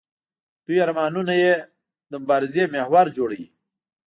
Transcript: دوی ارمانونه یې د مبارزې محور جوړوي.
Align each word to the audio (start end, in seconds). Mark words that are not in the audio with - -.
دوی 0.65 0.77
ارمانونه 0.85 1.33
یې 1.43 1.53
د 2.11 2.13
مبارزې 2.21 2.63
محور 2.73 3.05
جوړوي. 3.17 3.49